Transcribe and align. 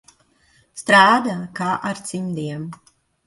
Strādā 0.81 1.35
kā 1.61 1.67
ar 1.91 2.01
cimdiem. 2.09 2.67